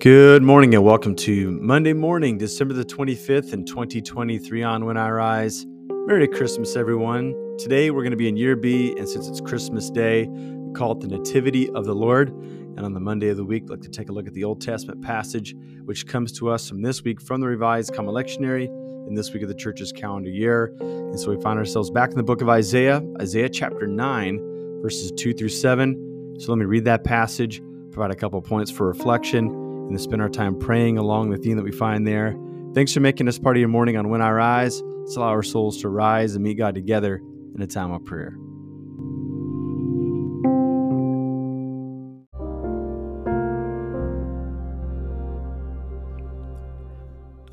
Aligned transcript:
Good 0.00 0.44
morning 0.44 0.76
and 0.76 0.84
welcome 0.84 1.16
to 1.16 1.50
Monday 1.50 1.92
morning, 1.92 2.38
December 2.38 2.72
the 2.72 2.84
25th 2.84 3.52
in 3.52 3.64
2023 3.64 4.62
on 4.62 4.84
When 4.84 4.96
I 4.96 5.10
Rise. 5.10 5.66
Merry 6.06 6.28
Christmas, 6.28 6.76
everyone. 6.76 7.34
Today 7.58 7.90
we're 7.90 8.02
going 8.02 8.12
to 8.12 8.16
be 8.16 8.28
in 8.28 8.36
year 8.36 8.54
B, 8.54 8.94
and 8.96 9.08
since 9.08 9.26
it's 9.26 9.40
Christmas 9.40 9.90
Day, 9.90 10.28
we 10.28 10.72
call 10.72 10.92
it 10.92 11.00
the 11.00 11.08
Nativity 11.08 11.68
of 11.70 11.84
the 11.84 11.96
Lord. 11.96 12.28
And 12.28 12.82
on 12.82 12.94
the 12.94 13.00
Monday 13.00 13.28
of 13.30 13.38
the 13.38 13.44
week, 13.44 13.64
we'd 13.64 13.70
like 13.70 13.80
to 13.80 13.88
take 13.88 14.08
a 14.08 14.12
look 14.12 14.28
at 14.28 14.34
the 14.34 14.44
Old 14.44 14.60
Testament 14.60 15.02
passage, 15.02 15.56
which 15.84 16.06
comes 16.06 16.30
to 16.38 16.48
us 16.48 16.68
from 16.68 16.80
this 16.82 17.02
week 17.02 17.20
from 17.20 17.40
the 17.40 17.48
Revised 17.48 17.92
Common 17.92 18.14
Lectionary 18.14 18.66
in 19.08 19.14
this 19.16 19.32
week 19.32 19.42
of 19.42 19.48
the 19.48 19.54
church's 19.56 19.90
calendar 19.90 20.30
year. 20.30 20.76
And 20.78 21.18
so 21.18 21.34
we 21.34 21.42
find 21.42 21.58
ourselves 21.58 21.90
back 21.90 22.10
in 22.10 22.16
the 22.16 22.22
book 22.22 22.40
of 22.40 22.48
Isaiah, 22.48 23.02
Isaiah 23.20 23.48
chapter 23.48 23.88
9, 23.88 24.80
verses 24.80 25.10
2 25.16 25.32
through 25.34 25.48
7. 25.48 26.36
So 26.38 26.52
let 26.52 26.58
me 26.58 26.66
read 26.66 26.84
that 26.84 27.02
passage, 27.02 27.60
provide 27.90 28.12
a 28.12 28.16
couple 28.16 28.40
points 28.40 28.70
for 28.70 28.86
reflection 28.86 29.66
and 29.88 29.96
to 29.96 30.02
spend 30.02 30.20
our 30.20 30.28
time 30.28 30.58
praying 30.58 30.98
along 30.98 31.30
the 31.30 31.38
theme 31.38 31.56
that 31.56 31.64
we 31.64 31.72
find 31.72 32.06
there. 32.06 32.36
Thanks 32.74 32.92
for 32.92 33.00
making 33.00 33.24
this 33.24 33.38
part 33.38 33.56
of 33.56 33.60
your 33.60 33.70
morning 33.70 33.96
on 33.96 34.10
When 34.10 34.20
I 34.20 34.30
Rise. 34.30 34.82
Let's 34.82 35.16
allow 35.16 35.28
our 35.28 35.42
souls 35.42 35.78
to 35.78 35.88
rise 35.88 36.34
and 36.34 36.44
meet 36.44 36.58
God 36.58 36.74
together 36.74 37.22
in 37.54 37.62
a 37.62 37.66
time 37.66 37.90
of 37.92 38.04
prayer. 38.04 38.36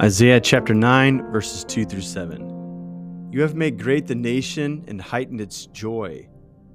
Isaiah 0.01 0.41
chapter 0.41 0.73
9, 0.73 1.31
verses 1.31 1.63
2 1.63 1.85
through 1.85 2.01
7. 2.01 3.29
You 3.31 3.41
have 3.41 3.55
made 3.55 3.81
great 3.81 4.07
the 4.07 4.15
nation 4.15 4.83
and 4.89 5.01
heightened 5.01 5.39
its 5.39 5.67
joy. 5.67 6.27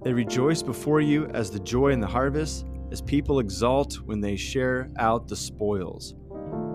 They 0.03 0.15
rejoice 0.15 0.63
before 0.63 1.03
you 1.03 1.27
as 1.27 1.51
the 1.51 1.61
joy 1.61 1.89
in 1.89 2.01
the 2.01 2.07
harvest 2.07 2.65
as 2.91 3.01
people 3.01 3.39
exult 3.39 4.01
when 4.01 4.21
they 4.21 4.37
share 4.37 4.91
out 4.99 5.29
the 5.29 5.37
spoils. 5.37 6.15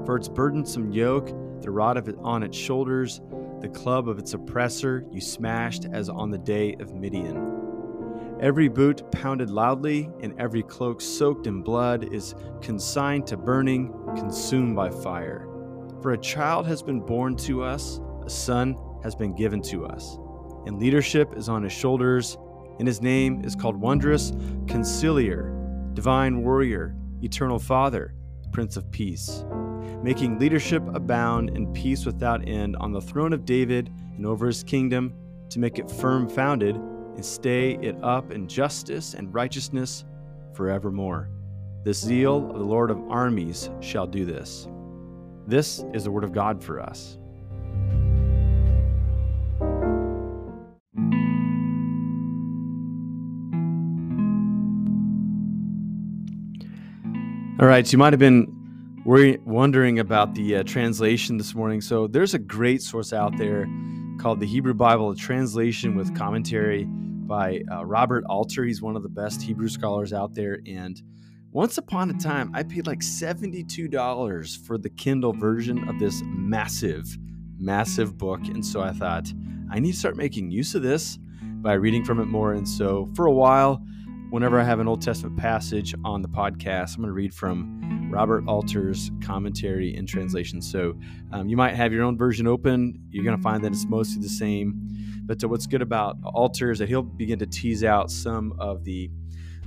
For 0.06 0.16
its 0.16 0.30
burdensome 0.30 0.92
yoke, 0.92 1.28
the 1.62 1.72
rod 1.72 1.98
of 1.98 2.08
it 2.08 2.16
on 2.22 2.44
its 2.44 2.58
shoulders, 2.58 3.22
the 3.60 3.70
club 3.70 4.08
of 4.08 4.20
its 4.20 4.34
oppressor, 4.34 5.06
you 5.12 5.20
smashed 5.20 5.86
as 5.92 6.10
on 6.10 6.30
the 6.30 6.38
day 6.38 6.76
of 6.80 6.94
Midian. 6.94 7.64
Every 8.40 8.68
boot 8.68 9.10
pounded 9.12 9.50
loudly, 9.50 10.10
and 10.22 10.40
every 10.40 10.62
cloak 10.62 11.02
soaked 11.02 11.48
in 11.48 11.62
blood 11.62 12.14
is 12.14 12.36
consigned 12.62 13.26
to 13.28 13.38
burning, 13.38 13.94
consumed 14.16 14.76
by 14.76 14.90
fire. 14.90 15.48
For 16.02 16.12
a 16.12 16.18
child 16.18 16.68
has 16.68 16.84
been 16.84 17.00
born 17.00 17.36
to 17.38 17.64
us, 17.64 18.00
a 18.26 18.30
son 18.30 18.78
has 19.04 19.16
been 19.16 19.36
given 19.36 19.62
to 19.64 19.86
us, 19.86 20.18
and 20.66 20.80
leadership 20.80 21.34
is 21.36 21.50
on 21.50 21.64
his 21.64 21.74
shoulders, 21.74 22.38
and 22.78 22.88
his 22.88 23.02
name 23.02 23.44
is 23.44 23.56
called 23.56 23.78
Wondrous 23.78 24.34
Counselor 24.68 25.65
Divine 25.96 26.44
Warrior, 26.44 26.94
Eternal 27.24 27.58
Father, 27.58 28.14
Prince 28.52 28.76
of 28.76 28.92
Peace, 28.92 29.46
making 30.04 30.38
leadership 30.38 30.84
abound 30.94 31.52
and 31.52 31.74
peace 31.74 32.06
without 32.06 32.48
end 32.48 32.76
on 32.76 32.92
the 32.92 33.02
throne 33.02 33.32
of 33.32 33.46
David 33.46 33.90
and 34.18 34.26
over 34.26 34.46
his 34.46 34.62
kingdom, 34.62 35.14
to 35.50 35.60
make 35.60 35.80
it 35.80 35.90
firm 35.90 36.28
founded 36.28 36.76
and 36.76 37.24
stay 37.24 37.78
it 37.82 37.96
up 38.04 38.32
in 38.32 38.46
justice 38.46 39.14
and 39.14 39.34
righteousness 39.34 40.04
forevermore. 40.54 41.30
The 41.86 41.94
zeal 41.94 42.50
of 42.52 42.58
the 42.58 42.66
Lord 42.66 42.92
of 42.92 43.00
armies 43.10 43.70
shall 43.80 44.06
do 44.06 44.26
this. 44.26 44.68
This 45.48 45.86
is 45.94 46.04
the 46.04 46.12
word 46.12 46.26
of 46.26 46.34
God 46.34 46.62
for 46.62 46.82
us. 46.82 47.20
All 57.58 57.68
right, 57.68 57.88
so 57.88 57.94
you 57.94 58.00
might 58.00 58.12
have 58.12 58.20
been 58.20 58.54
wondering 59.06 60.00
about 60.00 60.36
the 60.36 60.58
uh, 60.58 60.64
translation 60.64 61.38
this 61.38 61.56
morning. 61.56 61.80
So 61.80 62.06
there's 62.06 62.34
a 62.34 62.40
great 62.40 62.82
source 62.82 63.14
out 63.14 63.38
there 63.38 63.66
called 64.20 64.42
the 64.42 64.46
Hebrew 64.46 64.74
Bible, 64.74 65.12
a 65.12 65.16
translation 65.16 65.96
with 65.96 66.14
commentary 66.18 66.84
by 66.84 67.62
uh, 67.72 67.86
Robert 67.86 68.26
Alter. 68.28 68.66
He's 68.66 68.82
one 68.82 68.98
of 68.98 69.04
the 69.04 69.10
best 69.10 69.42
Hebrew 69.42 69.70
scholars 69.70 70.12
out 70.12 70.36
there. 70.36 70.60
And 70.68 71.02
once 71.54 71.78
upon 71.78 72.10
a 72.10 72.14
time, 72.16 72.52
I 72.54 72.64
paid 72.64 72.88
like 72.88 73.00
$72 73.00 74.66
for 74.68 74.78
the 74.78 74.90
Kindle 74.90 75.32
version 75.32 75.88
of 75.88 75.98
this 75.98 76.22
massive, 76.26 77.18
massive 77.58 78.18
book. 78.18 78.42
And 78.48 78.66
so 78.66 78.82
I 78.82 78.92
thought, 78.92 79.32
I 79.72 79.80
need 79.80 79.94
to 79.94 79.98
start 79.98 80.18
making 80.18 80.52
use 80.52 80.76
of 80.76 80.82
this 80.82 81.18
by 81.42 81.76
reading 81.76 82.04
from 82.04 82.20
it 82.20 82.26
more. 82.26 82.52
And 82.52 82.68
so 82.68 83.10
for 83.16 83.28
a 83.28 83.34
while, 83.34 83.82
whenever 84.36 84.60
I 84.60 84.66
have 84.66 84.82
an 84.82 84.88
Old 84.90 85.02
Testament 85.02 85.38
passage 85.38 85.96
on 86.04 86.22
the 86.22 86.28
podcast, 86.28 86.96
I'm 86.96 87.02
going 87.04 87.08
to 87.08 87.14
read 87.14 87.34
from 87.34 88.10
Robert 88.12 88.44
Alter's 88.50 89.10
commentary 89.24 89.96
and 89.96 90.06
translation. 90.06 90.62
So 90.62 90.94
um, 91.32 91.48
you 91.48 91.56
might 91.56 91.74
have 91.74 91.94
your 91.94 92.04
own 92.04 92.18
version 92.18 92.46
open. 92.46 93.02
You're 93.12 93.24
going 93.24 93.38
to 93.38 93.42
find 93.42 93.64
that 93.64 93.72
it's 93.72 93.86
mostly 93.86 94.22
the 94.22 94.28
same. 94.28 94.90
But 95.26 95.42
uh, 95.42 95.48
what's 95.48 95.68
good 95.68 95.82
about 95.82 96.18
Alter 96.26 96.72
is 96.72 96.80
that 96.80 96.90
he'll 96.90 97.02
begin 97.02 97.40
to 97.40 97.46
tease 97.46 97.86
out 97.86 98.12
some 98.12 98.54
of 98.60 98.84
the 98.84 99.10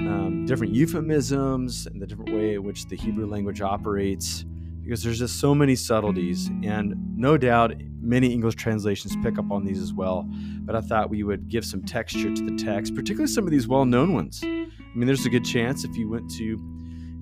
um, 0.01 0.45
different 0.45 0.75
euphemisms 0.75 1.87
and 1.87 2.03
the 2.03 2.07
different 2.07 2.35
way 2.35 2.57
in 2.57 2.63
which 2.63 2.89
the 2.89 2.97
Hebrew 2.97 3.25
language 3.25 3.63
operates 3.63 4.45
because 4.85 5.03
there's 5.03 5.19
just 5.19 5.41
so 5.41 5.55
many 5.55 5.77
subtleties. 5.77 6.51
And 6.63 6.95
no 7.17 7.39
doubt 7.39 7.73
many 8.03 8.35
English 8.35 8.57
translations 8.57 9.17
pick 9.23 9.39
up 9.39 9.51
on 9.51 9.65
these 9.65 9.81
as 9.81 9.95
well. 9.95 10.29
But 10.61 10.77
I 10.77 10.83
thought 10.83 11.09
we 11.09 11.23
would 11.23 11.49
give 11.49 11.65
some 11.65 11.83
texture 11.83 12.35
to 12.35 12.43
the 12.45 12.57
text, 12.63 12.95
particularly 12.95 13.33
some 13.33 13.45
of 13.45 13.51
these 13.51 13.67
well 13.67 13.87
known 13.87 14.13
ones. 14.13 14.45
I 14.93 14.97
mean, 14.97 15.07
there's 15.07 15.27
a 15.27 15.31
good 15.31 15.45
chance 15.45 15.85
if 15.85 15.97
you 15.97 16.09
went 16.09 16.31
to 16.37 16.59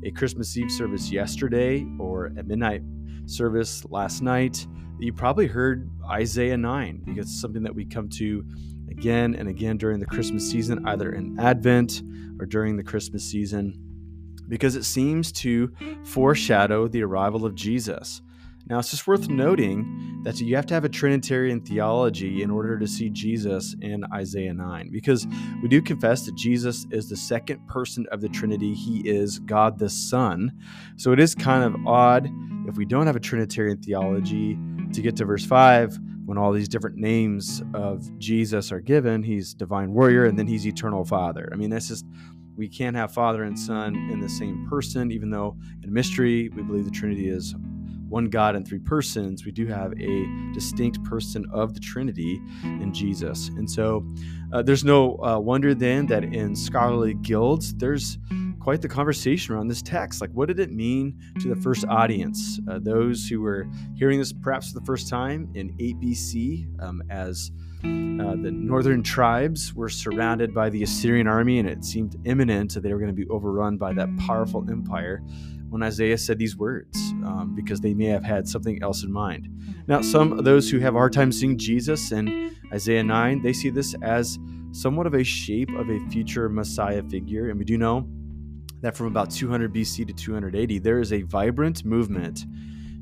a 0.04 0.10
Christmas 0.10 0.56
Eve 0.56 0.70
service 0.70 1.10
yesterday 1.10 1.86
or 1.98 2.26
a 2.26 2.42
midnight 2.42 2.82
service 3.26 3.84
last 3.86 4.22
night, 4.22 4.66
you 4.98 5.12
probably 5.12 5.46
heard 5.46 5.90
Isaiah 6.08 6.56
9 6.56 7.02
because 7.04 7.26
it's 7.26 7.40
something 7.40 7.62
that 7.64 7.74
we 7.74 7.84
come 7.84 8.08
to 8.10 8.44
again 8.90 9.34
and 9.34 9.48
again 9.48 9.76
during 9.76 10.00
the 10.00 10.06
Christmas 10.06 10.48
season, 10.48 10.86
either 10.86 11.12
in 11.12 11.38
Advent 11.38 12.02
or 12.38 12.46
during 12.46 12.76
the 12.76 12.84
Christmas 12.84 13.24
season 13.24 13.82
because 14.48 14.76
it 14.76 14.84
seems 14.84 15.32
to 15.32 15.72
foreshadow 16.04 16.88
the 16.88 17.02
arrival 17.02 17.44
of 17.44 17.54
Jesus. 17.54 18.22
Now, 18.68 18.80
it's 18.80 18.90
just 18.90 19.06
worth 19.06 19.28
noting 19.28 20.22
that 20.24 20.40
you 20.40 20.56
have 20.56 20.66
to 20.66 20.74
have 20.74 20.84
a 20.84 20.88
Trinitarian 20.88 21.60
theology 21.60 22.42
in 22.42 22.50
order 22.50 22.76
to 22.78 22.86
see 22.88 23.10
Jesus 23.10 23.76
in 23.80 24.04
Isaiah 24.12 24.52
9, 24.52 24.90
because 24.90 25.24
we 25.62 25.68
do 25.68 25.80
confess 25.80 26.26
that 26.26 26.34
Jesus 26.34 26.84
is 26.90 27.08
the 27.08 27.16
second 27.16 27.64
person 27.68 28.06
of 28.10 28.20
the 28.20 28.28
Trinity. 28.28 28.74
He 28.74 29.08
is 29.08 29.38
God 29.38 29.78
the 29.78 29.88
Son. 29.88 30.52
So 30.96 31.12
it 31.12 31.20
is 31.20 31.34
kind 31.34 31.62
of 31.62 31.86
odd 31.86 32.28
if 32.66 32.76
we 32.76 32.84
don't 32.84 33.06
have 33.06 33.14
a 33.14 33.20
Trinitarian 33.20 33.80
theology 33.80 34.58
to 34.92 35.00
get 35.00 35.14
to 35.16 35.24
verse 35.24 35.46
5 35.46 35.98
when 36.24 36.36
all 36.36 36.50
these 36.50 36.68
different 36.68 36.96
names 36.96 37.62
of 37.72 38.18
Jesus 38.18 38.72
are 38.72 38.80
given. 38.80 39.22
He's 39.22 39.54
divine 39.54 39.92
warrior 39.92 40.24
and 40.24 40.36
then 40.36 40.48
he's 40.48 40.66
eternal 40.66 41.04
father. 41.04 41.48
I 41.52 41.56
mean, 41.56 41.70
that's 41.70 41.86
just 41.86 42.04
we 42.56 42.68
can't 42.68 42.96
have 42.96 43.12
Father 43.12 43.44
and 43.44 43.58
Son 43.58 43.94
in 44.10 44.18
the 44.18 44.28
same 44.28 44.66
person, 44.68 45.12
even 45.12 45.30
though 45.30 45.56
in 45.82 45.92
mystery 45.92 46.48
we 46.48 46.62
believe 46.62 46.86
the 46.86 46.90
Trinity 46.90 47.28
is 47.28 47.54
one 48.08 48.26
God 48.26 48.56
in 48.56 48.64
three 48.64 48.78
persons, 48.78 49.44
we 49.44 49.52
do 49.52 49.66
have 49.66 49.92
a 49.92 50.52
distinct 50.54 51.02
person 51.04 51.44
of 51.52 51.74
the 51.74 51.80
Trinity 51.80 52.40
in 52.62 52.92
Jesus. 52.92 53.48
And 53.48 53.70
so 53.70 54.06
uh, 54.52 54.62
there's 54.62 54.84
no 54.84 55.16
uh, 55.24 55.38
wonder 55.38 55.74
then 55.74 56.06
that 56.06 56.24
in 56.24 56.54
scholarly 56.54 57.14
guilds, 57.14 57.74
there's 57.74 58.18
quite 58.60 58.82
the 58.82 58.88
conversation 58.88 59.54
around 59.54 59.68
this 59.68 59.80
text. 59.82 60.20
Like, 60.20 60.30
what 60.32 60.48
did 60.48 60.58
it 60.58 60.72
mean 60.72 61.20
to 61.40 61.48
the 61.48 61.54
first 61.54 61.84
audience? 61.86 62.58
Uh, 62.68 62.80
those 62.80 63.28
who 63.28 63.40
were 63.40 63.68
hearing 63.94 64.18
this 64.18 64.32
perhaps 64.32 64.72
for 64.72 64.78
the 64.80 64.84
first 64.84 65.08
time 65.08 65.48
in 65.54 65.74
8 65.78 66.00
BC 66.00 66.82
um, 66.82 67.02
as 67.08 67.52
uh, 67.84 68.34
the 68.42 68.50
northern 68.52 69.02
tribes 69.02 69.72
were 69.72 69.88
surrounded 69.88 70.52
by 70.52 70.68
the 70.68 70.82
Assyrian 70.82 71.28
army, 71.28 71.60
and 71.60 71.68
it 71.68 71.84
seemed 71.84 72.16
imminent 72.24 72.74
that 72.74 72.82
they 72.82 72.92
were 72.92 72.98
going 72.98 73.14
to 73.14 73.14
be 73.14 73.28
overrun 73.28 73.76
by 73.76 73.92
that 73.92 74.08
powerful 74.16 74.68
empire 74.68 75.22
when 75.76 75.82
Isaiah 75.82 76.16
said 76.16 76.38
these 76.38 76.56
words, 76.56 76.96
um, 77.26 77.52
because 77.54 77.82
they 77.82 77.92
may 77.92 78.06
have 78.06 78.24
had 78.24 78.48
something 78.48 78.82
else 78.82 79.04
in 79.04 79.12
mind. 79.12 79.46
Now, 79.86 80.00
some 80.00 80.32
of 80.32 80.42
those 80.42 80.70
who 80.70 80.78
have 80.78 80.94
a 80.94 80.98
hard 80.98 81.12
time 81.12 81.30
seeing 81.30 81.58
Jesus 81.58 82.12
in 82.12 82.56
Isaiah 82.72 83.04
9, 83.04 83.42
they 83.42 83.52
see 83.52 83.68
this 83.68 83.94
as 84.00 84.38
somewhat 84.72 85.06
of 85.06 85.12
a 85.12 85.22
shape 85.22 85.68
of 85.76 85.90
a 85.90 85.98
future 86.08 86.48
Messiah 86.48 87.02
figure. 87.02 87.50
And 87.50 87.58
we 87.58 87.66
do 87.66 87.76
know 87.76 88.08
that 88.80 88.96
from 88.96 89.06
about 89.08 89.30
200 89.30 89.70
BC 89.74 90.06
to 90.06 90.14
280, 90.14 90.78
there 90.78 90.98
is 90.98 91.12
a 91.12 91.20
vibrant 91.20 91.84
movement 91.84 92.46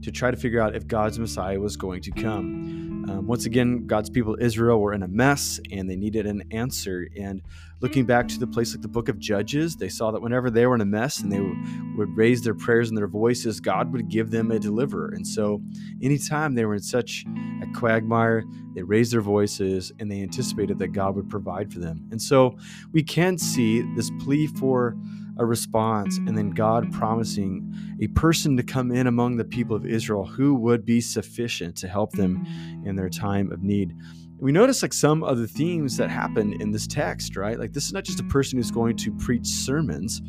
to 0.02 0.10
try 0.10 0.32
to 0.32 0.36
figure 0.36 0.60
out 0.60 0.74
if 0.74 0.88
God's 0.88 1.20
Messiah 1.20 1.60
was 1.60 1.76
going 1.76 2.02
to 2.02 2.10
come. 2.10 2.83
Um, 3.08 3.26
once 3.26 3.44
again, 3.44 3.86
God's 3.86 4.08
people 4.08 4.36
Israel 4.40 4.80
were 4.80 4.94
in 4.94 5.02
a 5.02 5.08
mess 5.08 5.60
and 5.70 5.88
they 5.88 5.96
needed 5.96 6.26
an 6.26 6.42
answer. 6.50 7.06
And 7.18 7.42
looking 7.80 8.06
back 8.06 8.28
to 8.28 8.38
the 8.38 8.46
place 8.46 8.72
like 8.72 8.80
the 8.80 8.88
book 8.88 9.08
of 9.08 9.18
Judges, 9.18 9.76
they 9.76 9.90
saw 9.90 10.10
that 10.10 10.22
whenever 10.22 10.50
they 10.50 10.66
were 10.66 10.74
in 10.74 10.80
a 10.80 10.86
mess 10.86 11.20
and 11.20 11.30
they 11.30 11.40
would 11.96 12.16
raise 12.16 12.42
their 12.42 12.54
prayers 12.54 12.88
and 12.88 12.96
their 12.96 13.06
voices, 13.06 13.60
God 13.60 13.92
would 13.92 14.08
give 14.08 14.30
them 14.30 14.50
a 14.50 14.58
deliverer. 14.58 15.10
And 15.14 15.26
so, 15.26 15.60
anytime 16.02 16.54
they 16.54 16.64
were 16.64 16.74
in 16.74 16.82
such 16.82 17.26
a 17.62 17.66
quagmire, 17.78 18.44
they 18.74 18.82
raised 18.82 19.12
their 19.12 19.20
voices 19.20 19.92
and 19.98 20.10
they 20.10 20.22
anticipated 20.22 20.78
that 20.78 20.88
God 20.88 21.14
would 21.14 21.28
provide 21.28 21.72
for 21.72 21.80
them. 21.80 22.08
And 22.10 22.20
so, 22.20 22.56
we 22.92 23.02
can 23.02 23.36
see 23.36 23.82
this 23.94 24.10
plea 24.20 24.46
for 24.46 24.96
a 25.38 25.44
response, 25.44 26.19
and 26.19 26.36
then 26.36 26.50
God 26.50 26.92
promising 26.92 27.75
a 28.00 28.06
person 28.08 28.56
to 28.56 28.62
come 28.62 28.92
in 28.92 29.06
among 29.06 29.36
the 29.36 29.44
people 29.44 29.75
of 29.76 29.86
Israel 29.86 30.25
who 30.25 30.54
would 30.54 30.84
be 30.84 31.00
sufficient 31.00 31.76
to 31.76 31.88
help 31.88 32.12
them 32.12 32.46
in 32.84 32.96
their 32.96 33.08
time 33.08 33.50
of 33.52 33.62
need. 33.62 33.94
We 34.38 34.52
notice 34.52 34.82
like 34.82 34.92
some 34.92 35.22
of 35.22 35.38
the 35.38 35.48
themes 35.48 35.96
that 35.96 36.10
happen 36.10 36.60
in 36.60 36.70
this 36.70 36.86
text, 36.86 37.36
right? 37.36 37.58
Like 37.58 37.72
this 37.72 37.86
is 37.86 37.92
not 37.92 38.04
just 38.04 38.20
a 38.20 38.25
person 38.25 38.58
who's 38.58 38.70
going 38.70 38.96
to 38.98 39.12
preach 39.12 39.46
sermons, 39.46 40.20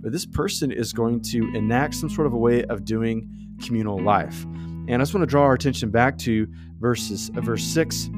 but 0.00 0.12
this 0.12 0.26
person 0.26 0.70
is 0.70 0.92
going 0.92 1.22
to 1.22 1.54
enact 1.54 1.94
some 1.94 2.10
sort 2.10 2.26
of 2.26 2.32
a 2.32 2.38
way 2.38 2.64
of 2.64 2.84
doing 2.84 3.28
communal 3.64 3.98
life. 3.98 4.44
And 4.44 4.94
I 4.94 4.98
just 4.98 5.14
want 5.14 5.22
to 5.22 5.26
draw 5.26 5.44
our 5.44 5.54
attention 5.54 5.90
back 5.90 6.18
to 6.18 6.46
verses 6.78 7.30
uh, 7.36 7.40
verse 7.40 7.64
6 7.64 8.10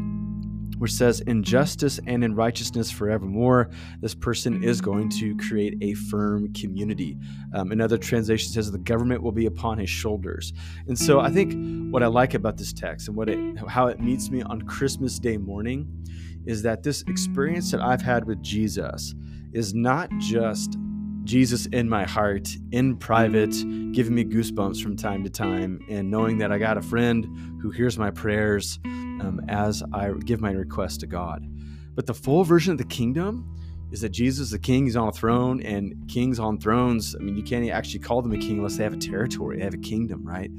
which 0.79 0.93
says, 0.93 1.21
In 1.21 1.43
justice 1.43 2.01
and 2.07 2.25
in 2.25 2.35
righteousness 2.35 2.91
forevermore, 2.91 3.71
this 4.01 4.15
person 4.15 4.63
is 4.63 4.81
going 4.81 5.09
to 5.11 5.37
create 5.37 5.77
a 5.81 5.95
firm 5.95 6.53
community. 6.53 7.17
Um, 7.55 7.73
another 7.73 7.99
translation 7.99 8.53
says, 8.53 8.71
The 8.71 8.79
government 8.79 9.23
will 9.23 9.33
be 9.33 9.47
upon 9.47 9.79
his 9.79 9.91
shoulders. 9.91 10.53
And 10.87 10.99
so 10.99 11.21
I 11.21 11.31
think 11.31 11.93
what 11.93 12.03
I 12.03 12.07
like 12.07 12.35
about 12.35 12.57
this 12.57 12.73
text 12.73 13.09
and 13.09 13.17
what 13.17 13.29
it, 13.29 13.39
how 13.69 13.87
it 13.87 14.01
meets 14.01 14.31
me 14.31 14.43
on 14.43 14.63
Christmas 14.63 15.19
Day 15.19 15.37
morning 15.37 15.89
is 16.47 16.63
that 16.63 16.83
this 16.83 17.03
experience 17.09 17.71
that 17.73 17.81
I've 17.81 18.03
had 18.03 18.25
with 18.25 18.43
Jesus 18.43 19.15
is 19.53 19.75
not 19.75 20.09
just 20.19 20.77
Jesus 21.25 21.67
in 21.67 21.89
my 21.89 22.05
heart, 22.05 22.49
in 22.71 22.97
private, 22.97 23.51
giving 23.93 24.15
me 24.15 24.25
goosebumps 24.25 24.81
from 24.81 24.97
time 24.97 25.25
to 25.25 25.31
time, 25.31 25.81
and 25.91 26.09
knowing 26.09 26.39
that 26.39 26.53
I 26.53 26.59
got 26.59 26.79
a 26.79 26.83
friend 26.83 27.27
who 27.61 27.71
hears 27.71 27.99
my 27.99 28.11
prayers 28.11 28.79
um, 29.21 29.41
as 29.49 29.83
I 29.93 30.13
give 30.25 30.41
my 30.41 30.53
request 30.53 31.01
to 31.01 31.07
God. 31.07 31.47
But 31.95 32.07
the 32.07 32.15
full 32.15 32.45
version 32.45 32.73
of 32.73 32.79
the 32.79 32.85
kingdom 32.85 33.53
is 33.93 34.01
that 34.01 34.11
Jesus, 34.11 34.51
the 34.51 34.59
king, 34.59 34.87
is 34.87 34.97
on 34.97 35.09
a 35.09 35.13
throne, 35.13 35.63
and 35.63 35.95
kings 36.09 36.39
on 36.39 36.59
thrones, 36.59 37.15
I 37.15 37.23
mean, 37.23 37.37
you 37.37 37.43
can't 37.43 37.69
actually 37.71 38.01
call 38.01 38.21
them 38.21 38.33
a 38.33 38.39
king 38.39 38.59
unless 38.59 38.77
they 38.77 38.85
have 38.85 38.93
a 38.93 38.99
territory, 38.99 39.59
they 39.59 39.65
have 39.65 39.75
a 39.75 39.79
kingdom, 39.79 40.27
right? 40.27 40.51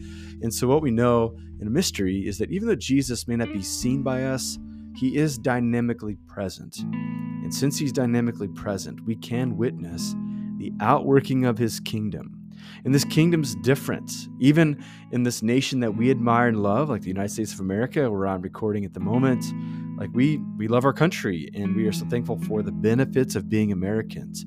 And 0.42 0.54
so, 0.54 0.68
what 0.68 0.81
we 0.81 0.92
know 0.92 1.38
in 1.59 1.68
a 1.68 1.69
mystery 1.69 2.25
is 2.25 2.38
that 2.38 2.51
even 2.51 2.68
though 2.68 2.75
Jesus 2.75 3.27
may 3.27 3.36
not 3.36 3.51
be 3.51 3.62
seen 3.62 4.01
by 4.01 4.24
us, 4.24 4.57
he 4.95 5.18
is 5.18 5.38
dynamically 5.38 6.18
present. 6.27 6.80
And 6.80 7.53
since 7.53 7.77
he's 7.77 7.92
dynamically 7.92 8.48
present, 8.48 9.06
we 9.06 9.15
can 9.15 9.57
witness 9.57 10.15
the 10.57 10.74
outworking 10.80 11.45
of 11.45 11.57
his 11.57 11.80
kingdom. 11.80 12.37
And 12.86 12.94
this 12.94 13.06
kingdom's 13.06 13.56
different. 13.56 14.12
Even 14.40 14.84
in 15.12 15.24
this 15.24 15.42
nation 15.42 15.80
that 15.81 15.96
we 15.96 16.12
admire 16.12 16.48
and 16.48 16.62
love, 16.62 16.90
like 16.90 17.02
the 17.02 17.08
United 17.08 17.30
States 17.30 17.54
of 17.54 17.60
America, 17.60 18.10
where 18.10 18.28
I'm 18.28 18.42
recording 18.42 18.86
at 18.86 18.94
the 18.94 19.00
moment, 19.00 19.46
like 19.98 20.10
we 20.14 20.38
we 20.58 20.68
love 20.68 20.86
our 20.86 20.94
country 20.94 21.50
and 21.56 21.75
we 21.75 21.88
are 21.88 21.92
so 21.92 22.06
thankful 22.06 22.40
for 22.44 22.62
the 22.62 22.72
benefits 22.72 23.36
of 23.36 23.50
being 23.50 23.72
Americans. 23.72 24.46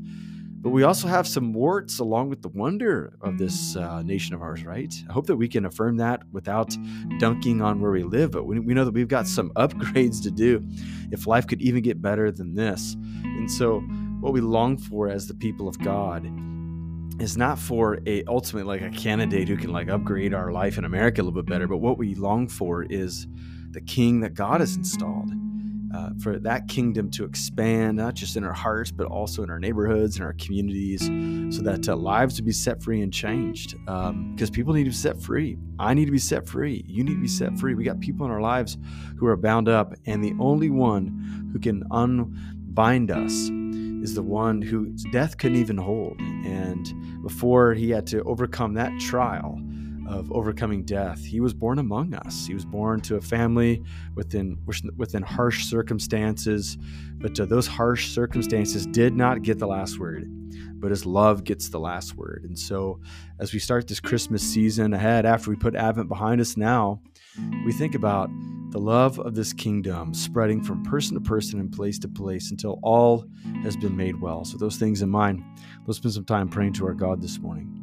But 0.63 0.71
we 0.71 0.83
also 0.83 1.09
have 1.09 1.27
some 1.27 1.55
warts 1.55 2.01
along 2.01 2.29
with 2.29 2.43
the 2.43 2.49
wonder 2.49 3.17
of 3.23 3.39
this 3.39 3.77
uh, 3.77 4.03
nation 4.03 4.35
of 4.35 4.43
ours, 4.43 4.63
right? 4.63 4.93
I 5.09 5.13
hope 5.13 5.27
that 5.29 5.37
we 5.37 5.49
can 5.49 5.65
affirm 5.65 5.97
that 5.97 6.21
without 6.33 6.77
dunking 7.19 7.63
on 7.63 7.81
where 7.81 7.93
we 7.93 8.03
live. 8.03 8.33
But 8.33 8.45
we, 8.45 8.61
we 8.61 8.75
know 8.75 8.85
that 8.85 8.93
we've 8.93 9.09
got 9.09 9.27
some 9.27 9.51
upgrades 9.57 10.23
to 10.25 10.31
do 10.31 10.63
if 11.11 11.27
life 11.27 11.47
could 11.47 11.63
even 11.63 11.83
get 11.83 12.03
better 12.03 12.31
than 12.31 12.55
this. 12.55 12.95
And 13.25 13.51
so, 13.51 13.81
what 14.21 14.35
we 14.35 14.43
long 14.43 14.77
for 14.77 15.09
as 15.09 15.27
the 15.27 15.35
people 15.35 15.67
of 15.67 15.79
God 15.79 16.31
is 17.21 17.37
not 17.37 17.59
for 17.59 17.99
a 18.07 18.25
ultimately 18.25 18.79
like 18.79 18.83
a 18.83 18.97
candidate 18.97 19.47
who 19.49 19.57
can 19.57 19.71
like 19.71 19.89
upgrade 19.89 20.33
our 20.33 20.51
life 20.51 20.79
in 20.79 20.85
America 20.85 21.21
a 21.21 21.23
little 21.23 21.43
bit 21.43 21.47
better, 21.47 21.69
but 21.69 21.79
what 21.79 21.99
we 21.99 22.15
long 22.15 22.49
for 22.49 22.83
is 22.85 23.27
the 23.73 23.81
king 23.81 24.21
that 24.21 24.35
God 24.35 24.61
has 24.61 24.77
installed. 24.77 25.31
Uh, 25.93 26.11
for 26.23 26.39
that 26.39 26.69
kingdom 26.69 27.11
to 27.11 27.25
expand, 27.25 27.97
not 27.97 28.15
just 28.15 28.37
in 28.37 28.45
our 28.45 28.53
hearts, 28.53 28.93
but 28.93 29.09
also 29.09 29.43
in 29.43 29.51
our 29.51 29.59
neighborhoods 29.59 30.15
and 30.15 30.25
our 30.25 30.35
communities, 30.35 31.05
so 31.53 31.63
that 31.63 31.89
uh, 31.89 31.97
lives 31.97 32.37
would 32.37 32.47
be 32.47 32.53
set 32.53 32.81
free 32.81 33.03
and 33.03 33.13
changed. 33.13 33.73
Because 33.81 34.11
um, 34.11 34.53
people 34.53 34.73
need 34.73 34.85
to 34.85 34.91
be 34.91 34.95
set 34.95 35.21
free. 35.21 35.59
I 35.81 35.95
need 35.95 36.05
to 36.05 36.13
be 36.13 36.19
set 36.19 36.47
free. 36.47 36.85
You 36.87 37.03
need 37.03 37.15
to 37.15 37.21
be 37.21 37.27
set 37.27 37.59
free. 37.59 37.75
We 37.75 37.83
got 37.83 37.99
people 37.99 38.25
in 38.25 38.31
our 38.31 38.41
lives 38.41 38.79
who 39.19 39.27
are 39.27 39.37
bound 39.37 39.69
up, 39.69 39.93
and 40.07 40.23
the 40.23 40.33
only 40.39 40.71
one 40.71 41.51
who 41.53 41.59
can 41.59 41.83
unbind 41.91 43.11
us 43.11 43.51
is 44.03 44.15
the 44.15 44.23
one 44.23 44.63
who 44.63 44.87
death 45.13 45.39
couldn't 45.39 45.59
even 45.59 45.77
hold. 45.77 46.19
And 46.19 47.23
before 47.23 47.75
he 47.75 47.91
had 47.91 48.07
to 48.09 48.23
overcome 48.25 48.75
that 48.75 48.99
trial 49.01 49.61
of 50.11 50.31
overcoming 50.33 50.85
death, 50.85 51.25
he 51.25 51.41
was 51.41 51.55
born 51.55 51.79
among 51.79 52.15
us. 52.15 52.45
He 52.45 52.53
was 52.53 52.65
born 52.65 53.01
to 53.03 53.17
a 53.17 53.21
family 53.21 53.83
within 54.17 54.59
within 54.97 55.23
harsh 55.23 55.67
circumstances, 55.67 56.77
but 57.19 57.39
uh, 57.39 57.45
those 57.47 57.69
harsh 57.69 58.09
circumstances 58.09 58.87
did 58.87 59.15
not 59.15 59.43
get 59.43 59.59
the 59.59 59.69
last 59.69 59.99
word. 60.01 60.29
But 60.81 60.91
his 60.91 61.07
love 61.07 61.45
gets 61.45 61.69
the 61.69 61.79
last 61.79 62.17
word. 62.17 62.45
And 62.45 62.59
so, 62.59 63.01
as 63.39 63.53
we 63.53 63.61
start 63.61 63.87
this 63.87 64.01
Christmas 64.01 64.43
season 64.43 64.95
ahead, 64.95 65.27
after 65.27 65.49
we 65.51 65.57
put 65.57 65.77
Advent 65.77 66.09
behind 66.09 66.41
us 66.41 66.57
now, 66.57 67.01
we 67.65 67.73
think 67.73 67.95
about 67.95 68.31
the 68.71 68.81
love 68.81 69.21
of 69.21 69.35
this 69.35 69.53
kingdom 69.53 70.13
spreading 70.15 70.63
from 70.63 70.83
person 70.83 71.15
to 71.15 71.21
person 71.21 71.61
and 71.61 71.71
place 71.71 71.99
to 72.01 72.09
place 72.09 72.51
until 72.51 72.81
all 72.83 73.27
has 73.63 73.77
been 73.77 73.97
made 73.97 74.21
well. 74.21 74.45
So, 74.45 74.59
those 74.59 74.77
things 74.77 75.03
in 75.03 75.09
mind, 75.09 75.45
let's 75.87 75.99
spend 75.99 76.15
some 76.15 76.25
time 76.25 76.49
praying 76.49 76.73
to 76.75 76.87
our 76.87 76.95
God 76.95 77.23
this 77.23 77.39
morning. 77.39 77.80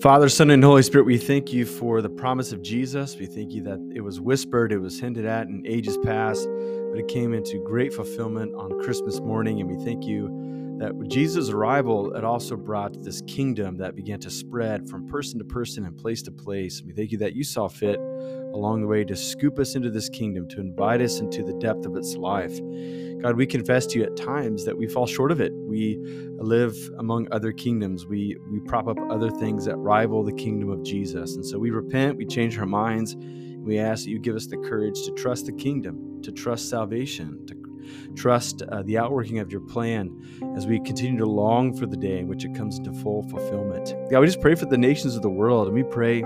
Father, 0.00 0.28
Son, 0.28 0.50
and 0.50 0.62
Holy 0.62 0.84
Spirit, 0.84 1.06
we 1.06 1.18
thank 1.18 1.52
you 1.52 1.66
for 1.66 2.00
the 2.00 2.08
promise 2.08 2.52
of 2.52 2.62
Jesus. 2.62 3.16
We 3.16 3.26
thank 3.26 3.50
you 3.50 3.64
that 3.64 3.80
it 3.92 4.00
was 4.00 4.20
whispered, 4.20 4.70
it 4.70 4.78
was 4.78 5.00
hinted 5.00 5.26
at 5.26 5.48
in 5.48 5.66
ages 5.66 5.98
past, 6.04 6.46
but 6.90 7.00
it 7.00 7.08
came 7.08 7.34
into 7.34 7.60
great 7.64 7.92
fulfillment 7.92 8.54
on 8.54 8.80
Christmas 8.80 9.18
morning. 9.18 9.60
And 9.60 9.68
we 9.68 9.84
thank 9.84 10.04
you 10.04 10.76
that 10.78 10.92
Jesus' 11.08 11.48
arrival, 11.48 12.14
it 12.14 12.22
also 12.22 12.56
brought 12.56 13.02
this 13.02 13.22
kingdom 13.22 13.76
that 13.78 13.96
began 13.96 14.20
to 14.20 14.30
spread 14.30 14.88
from 14.88 15.08
person 15.08 15.40
to 15.40 15.44
person 15.44 15.84
and 15.84 15.98
place 15.98 16.22
to 16.22 16.30
place. 16.30 16.80
We 16.80 16.92
thank 16.92 17.10
you 17.10 17.18
that 17.18 17.34
you 17.34 17.42
saw 17.42 17.66
fit 17.66 17.98
along 17.98 18.82
the 18.82 18.86
way 18.86 19.02
to 19.02 19.16
scoop 19.16 19.58
us 19.58 19.74
into 19.74 19.90
this 19.90 20.08
kingdom, 20.08 20.46
to 20.50 20.60
invite 20.60 21.02
us 21.02 21.18
into 21.18 21.42
the 21.42 21.54
depth 21.54 21.86
of 21.86 21.96
its 21.96 22.14
life. 22.14 22.56
God, 23.22 23.36
we 23.36 23.46
confess 23.46 23.86
to 23.88 23.98
you 23.98 24.04
at 24.04 24.16
times 24.16 24.64
that 24.64 24.76
we 24.76 24.86
fall 24.86 25.06
short 25.06 25.32
of 25.32 25.40
it. 25.40 25.52
We 25.54 25.98
live 26.38 26.76
among 26.98 27.28
other 27.32 27.52
kingdoms. 27.52 28.06
We 28.06 28.36
we 28.50 28.60
prop 28.60 28.86
up 28.86 28.98
other 29.10 29.30
things 29.30 29.64
that 29.64 29.76
rival 29.76 30.22
the 30.22 30.32
kingdom 30.32 30.70
of 30.70 30.82
Jesus. 30.84 31.34
And 31.34 31.44
so 31.44 31.58
we 31.58 31.70
repent, 31.70 32.16
we 32.16 32.26
change 32.26 32.58
our 32.58 32.66
minds, 32.66 33.16
we 33.58 33.78
ask 33.78 34.04
that 34.04 34.10
you 34.10 34.18
give 34.18 34.36
us 34.36 34.46
the 34.46 34.56
courage 34.56 35.02
to 35.04 35.12
trust 35.12 35.46
the 35.46 35.52
kingdom, 35.52 36.22
to 36.22 36.32
trust 36.32 36.68
salvation, 36.68 37.44
to 37.46 37.54
Trust 38.14 38.62
uh, 38.62 38.82
the 38.82 38.98
outworking 38.98 39.38
of 39.38 39.50
your 39.50 39.60
plan 39.60 40.10
as 40.56 40.66
we 40.66 40.80
continue 40.80 41.18
to 41.18 41.26
long 41.26 41.74
for 41.76 41.86
the 41.86 41.96
day 41.96 42.18
in 42.18 42.28
which 42.28 42.44
it 42.44 42.54
comes 42.54 42.78
into 42.78 42.92
full 42.92 43.22
fulfillment. 43.24 43.94
God, 44.10 44.20
we 44.20 44.26
just 44.26 44.40
pray 44.40 44.54
for 44.54 44.66
the 44.66 44.78
nations 44.78 45.16
of 45.16 45.22
the 45.22 45.30
world, 45.30 45.68
and 45.68 45.74
we 45.74 45.84
pray 45.84 46.22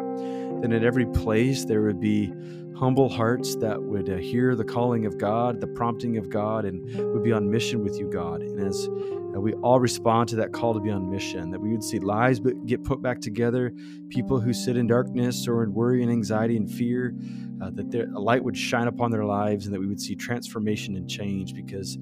that 0.63 0.73
in 0.73 0.85
every 0.85 1.07
place 1.07 1.65
there 1.65 1.83
would 1.83 2.01
be 2.01 2.33
humble 2.77 3.09
hearts 3.09 3.55
that 3.57 3.81
would 3.81 4.09
uh, 4.09 4.17
hear 4.17 4.57
the 4.57 4.65
calling 4.65 5.07
of 5.07 5.19
God, 5.19 5.61
the 5.61 5.67
prompting 5.67 6.17
of 6.17 6.29
God, 6.31 6.65
and 6.65 6.83
would 7.13 7.23
be 7.23 7.33
on 7.33 7.51
mission 7.51 7.83
with 7.85 7.99
you, 7.99 8.09
God. 8.11 8.41
And 8.41 8.67
as 8.67 8.89
uh, 8.89 9.41
we 9.41 9.53
all 9.55 9.79
respond 9.79 10.29
to 10.31 10.37
that 10.37 10.53
call 10.53 10.75
to 10.75 10.81
be 10.81 10.91
on 10.91 11.11
mission, 11.11 11.51
that 11.51 11.61
we 11.61 11.71
would 11.71 11.85
see 11.85 11.99
lives 11.99 12.41
get 12.67 12.83
put 12.83 13.03
back 13.03 13.21
together, 13.21 13.73
people 14.09 14.41
who 14.41 14.53
sit 14.53 14.77
in 14.77 14.87
darkness 14.87 15.47
or 15.47 15.63
in 15.63 15.73
worry 15.73 16.03
and 16.03 16.11
anxiety 16.11 16.57
and 16.57 16.71
fear, 16.71 17.15
uh, 17.63 17.71
that 17.71 17.91
their, 17.91 18.09
a 18.15 18.19
light 18.19 18.43
would 18.43 18.57
shine 18.57 18.89
upon 18.89 19.11
their 19.11 19.25
lives, 19.25 19.67
and 19.67 19.75
that 19.75 19.81
we 19.81 19.87
would 19.87 20.01
see 20.01 20.15
transformation 20.15 20.97
and 20.97 21.09
change 21.09 21.55
because 21.55 21.99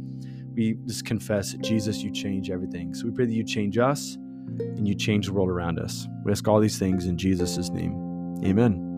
we 0.54 0.76
just 0.86 1.04
confess 1.04 1.54
Jesus, 1.60 2.02
you 2.02 2.10
change 2.10 2.50
everything. 2.50 2.94
So 2.94 3.06
we 3.06 3.12
pray 3.12 3.26
that 3.26 3.34
you 3.34 3.44
change 3.44 3.78
us 3.78 4.16
and 4.58 4.86
you 4.86 4.94
change 4.94 5.26
the 5.26 5.32
world 5.32 5.48
around 5.48 5.78
us. 5.78 6.06
We 6.24 6.32
ask 6.32 6.46
all 6.48 6.60
these 6.60 6.78
things 6.78 7.06
in 7.06 7.16
Jesus' 7.16 7.70
name. 7.70 8.09
Amen. 8.44 8.89